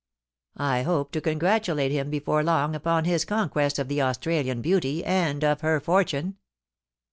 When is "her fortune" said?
5.61-6.37